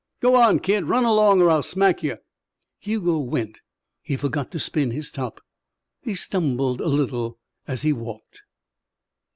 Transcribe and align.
"Go 0.19 0.33
on, 0.33 0.57
kid. 0.61 0.85
Run 0.85 1.05
along. 1.05 1.43
I'll 1.47 1.61
smack 1.61 2.01
you." 2.01 2.17
Hugo 2.79 3.19
went. 3.19 3.61
He 4.01 4.17
forgot 4.17 4.49
to 4.49 4.57
spin 4.57 4.89
his 4.89 5.11
top. 5.11 5.39
He 6.01 6.15
stumbled 6.15 6.81
a 6.81 6.87
little 6.87 7.37
as 7.67 7.83
he 7.83 7.93
walked. 7.93 8.41